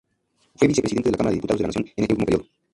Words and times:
Fue 0.55 0.67
Vicepresidente 0.67 1.09
de 1.11 1.11
la 1.11 1.17
Cámara 1.19 1.29
de 1.29 1.35
Diputados 1.37 1.59
de 1.59 1.61
la 1.61 1.67
Nación 1.67 1.85
en 1.95 2.03
este 2.05 2.13
último 2.15 2.25
período. 2.25 2.49